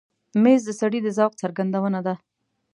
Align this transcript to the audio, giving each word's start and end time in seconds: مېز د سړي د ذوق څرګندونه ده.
مېز 0.43 0.61
د 0.65 0.69
سړي 0.81 0.99
د 1.03 1.07
ذوق 1.17 1.33
څرګندونه 1.41 1.99
ده. 2.05 2.15